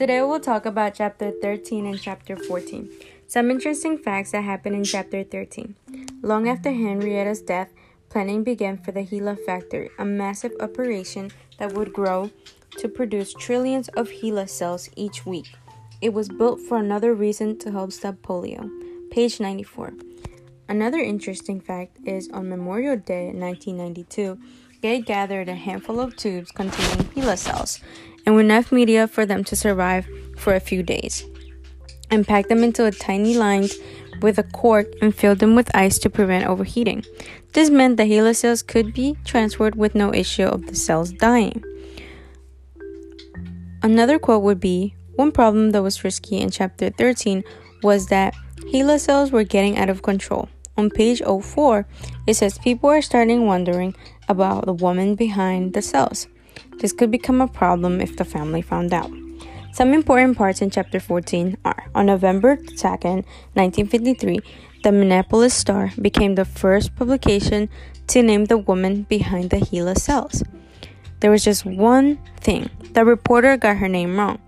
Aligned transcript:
Today 0.00 0.22
we'll 0.22 0.40
talk 0.40 0.64
about 0.64 0.94
chapter 0.94 1.30
13 1.42 1.84
and 1.84 2.00
chapter 2.00 2.34
14. 2.34 2.90
Some 3.26 3.50
interesting 3.50 3.98
facts 3.98 4.30
that 4.30 4.44
happened 4.44 4.76
in 4.76 4.82
chapter 4.82 5.22
13. 5.22 5.74
Long 6.22 6.48
after 6.48 6.70
Henrietta's 6.70 7.42
death, 7.42 7.68
planning 8.08 8.42
began 8.42 8.78
for 8.78 8.92
the 8.92 9.02
HeLa 9.02 9.36
factory, 9.44 9.90
a 9.98 10.06
massive 10.06 10.52
operation 10.58 11.30
that 11.58 11.74
would 11.74 11.92
grow 11.92 12.30
to 12.78 12.88
produce 12.88 13.34
trillions 13.34 13.88
of 13.88 14.08
HeLa 14.08 14.48
cells 14.48 14.88
each 14.96 15.26
week. 15.26 15.54
It 16.00 16.14
was 16.14 16.30
built 16.30 16.60
for 16.62 16.78
another 16.78 17.12
reason 17.12 17.58
to 17.58 17.70
help 17.70 17.92
stop 17.92 18.14
polio. 18.22 18.70
Page 19.10 19.38
94. 19.38 19.92
Another 20.66 21.00
interesting 21.00 21.60
fact 21.60 21.98
is 22.06 22.30
on 22.30 22.48
Memorial 22.48 22.96
Day 22.96 23.26
1992, 23.34 24.38
Gay 24.82 25.02
gathered 25.02 25.50
a 25.50 25.54
handful 25.54 26.00
of 26.00 26.16
tubes 26.16 26.50
containing 26.50 27.04
HeLa 27.08 27.36
cells 27.36 27.80
and 28.26 28.38
enough 28.38 28.72
media 28.72 29.06
for 29.06 29.26
them 29.26 29.44
to 29.44 29.56
survive 29.56 30.06
for 30.36 30.54
a 30.54 30.60
few 30.60 30.82
days, 30.82 31.24
and 32.10 32.26
pack 32.26 32.48
them 32.48 32.64
into 32.64 32.86
a 32.86 32.90
tiny 32.90 33.36
lined 33.36 33.72
with 34.22 34.38
a 34.38 34.42
cork 34.42 34.86
and 35.00 35.14
filled 35.14 35.38
them 35.38 35.54
with 35.54 35.74
ice 35.74 35.98
to 35.98 36.10
prevent 36.10 36.46
overheating. 36.46 37.04
This 37.52 37.70
meant 37.70 37.96
the 37.96 38.04
HeLa 38.04 38.36
cells 38.36 38.62
could 38.62 38.92
be 38.92 39.16
transferred 39.24 39.74
with 39.74 39.94
no 39.94 40.12
issue 40.14 40.44
of 40.44 40.66
the 40.66 40.76
cells 40.76 41.12
dying. 41.12 41.64
Another 43.82 44.18
quote 44.18 44.42
would 44.42 44.60
be 44.60 44.94
One 45.16 45.32
problem 45.32 45.70
that 45.70 45.82
was 45.82 46.04
risky 46.04 46.38
in 46.38 46.50
chapter 46.50 46.90
13 46.90 47.42
was 47.82 48.06
that 48.08 48.34
HeLa 48.72 49.00
cells 49.00 49.32
were 49.32 49.44
getting 49.44 49.78
out 49.78 49.88
of 49.88 50.02
control. 50.02 50.48
On 50.76 50.90
page 50.90 51.22
04, 51.22 51.86
it 52.26 52.34
says 52.34 52.58
people 52.58 52.88
are 52.88 53.02
starting 53.02 53.46
wondering 53.46 53.94
about 54.28 54.66
the 54.66 54.72
woman 54.72 55.14
behind 55.14 55.72
the 55.72 55.82
cells. 55.82 56.28
This 56.80 56.92
could 56.92 57.10
become 57.10 57.40
a 57.40 57.46
problem 57.46 58.00
if 58.00 58.16
the 58.16 58.24
family 58.24 58.62
found 58.62 58.92
out. 58.92 59.10
Some 59.72 59.92
important 59.92 60.36
parts 60.36 60.62
in 60.62 60.70
chapter 60.70 60.98
14 60.98 61.58
are 61.64 61.86
on 61.94 62.06
November 62.06 62.56
2nd, 62.56 63.24
1953, 63.54 64.40
the 64.82 64.90
Minneapolis 64.90 65.52
Star 65.52 65.92
became 66.00 66.34
the 66.34 66.46
first 66.46 66.96
publication 66.96 67.68
to 68.08 68.22
name 68.22 68.46
the 68.46 68.56
woman 68.56 69.02
behind 69.02 69.50
the 69.50 69.58
HeLa 69.58 69.96
cells. 69.96 70.42
There 71.20 71.30
was 71.30 71.44
just 71.44 71.66
one 71.66 72.18
thing 72.40 72.70
the 72.94 73.04
reporter 73.04 73.58
got 73.58 73.76
her 73.76 73.88
name 73.88 74.18
wrong. 74.18 74.38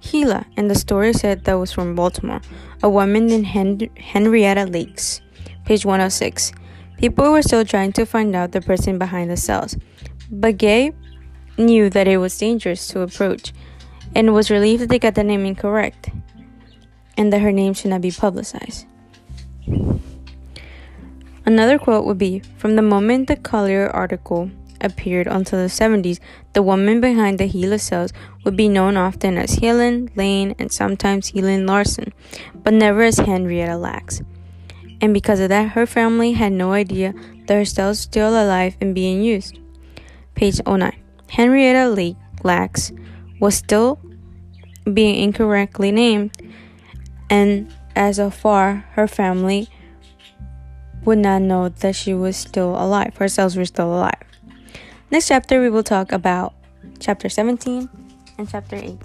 HeLa, 0.00 0.46
and 0.56 0.70
the 0.70 0.76
story 0.76 1.12
said 1.12 1.44
that 1.44 1.54
was 1.54 1.72
from 1.72 1.94
Baltimore, 1.94 2.40
a 2.82 2.88
woman 2.88 3.26
named 3.26 3.46
Hen- 3.46 3.90
Henrietta 3.96 4.64
Lakes. 4.64 5.20
Page 5.66 5.84
106. 5.84 6.52
People 6.98 7.32
were 7.32 7.42
still 7.42 7.64
trying 7.64 7.92
to 7.92 8.06
find 8.06 8.34
out 8.34 8.52
the 8.52 8.60
person 8.60 8.96
behind 8.98 9.30
the 9.30 9.36
cells, 9.36 9.76
but 10.30 10.56
Gay 10.56 10.92
knew 11.60 11.90
that 11.90 12.08
it 12.08 12.18
was 12.18 12.36
dangerous 12.36 12.88
to 12.88 13.02
approach 13.02 13.52
and 14.14 14.34
was 14.34 14.50
relieved 14.50 14.82
that 14.82 14.88
they 14.88 14.98
got 14.98 15.14
the 15.14 15.24
name 15.24 15.46
incorrect 15.46 16.10
and 17.16 17.32
that 17.32 17.40
her 17.40 17.52
name 17.52 17.74
should 17.74 17.90
not 17.90 18.00
be 18.00 18.10
publicized. 18.10 18.86
Another 21.46 21.78
quote 21.78 22.04
would 22.04 22.18
be 22.18 22.40
From 22.58 22.76
the 22.76 22.82
moment 22.82 23.28
the 23.28 23.36
Collier 23.36 23.88
article 23.90 24.50
appeared 24.80 25.26
until 25.26 25.58
the 25.58 25.66
70s, 25.66 26.18
the 26.52 26.62
woman 26.62 27.00
behind 27.00 27.38
the 27.38 27.48
HeLa 27.48 27.80
cells 27.80 28.12
would 28.44 28.56
be 28.56 28.68
known 28.68 28.96
often 28.96 29.36
as 29.36 29.56
Helen 29.56 30.10
Lane 30.16 30.54
and 30.58 30.72
sometimes 30.72 31.30
Helen 31.30 31.66
Larson, 31.66 32.12
but 32.54 32.72
never 32.72 33.02
as 33.02 33.18
Henrietta 33.18 33.76
Lacks. 33.76 34.22
And 35.00 35.14
because 35.14 35.40
of 35.40 35.48
that, 35.48 35.70
her 35.70 35.86
family 35.86 36.32
had 36.32 36.52
no 36.52 36.72
idea 36.72 37.14
that 37.46 37.54
her 37.54 37.64
cells 37.64 37.98
still 37.98 38.30
alive 38.30 38.76
and 38.80 38.94
being 38.94 39.22
used. 39.22 39.58
Page 40.34 40.60
09. 40.66 40.92
Henrietta 41.30 41.88
Lake 41.88 42.16
Lacks 42.42 42.92
was 43.40 43.54
still 43.54 44.00
being 44.92 45.22
incorrectly 45.22 45.92
named, 45.92 46.32
and 47.28 47.72
as 47.94 48.18
of 48.18 48.34
far, 48.34 48.84
her 48.92 49.06
family 49.06 49.68
would 51.04 51.18
not 51.18 51.42
know 51.42 51.68
that 51.68 51.94
she 51.94 52.12
was 52.14 52.36
still 52.36 52.70
alive. 52.70 53.16
Her 53.16 53.28
cells 53.28 53.56
were 53.56 53.64
still 53.64 53.94
alive. 53.94 54.22
Next 55.10 55.28
chapter, 55.28 55.60
we 55.60 55.70
will 55.70 55.82
talk 55.82 56.12
about 56.12 56.54
chapter 56.98 57.28
17 57.28 57.88
and 58.38 58.48
chapter 58.48 58.76
18. 58.76 58.98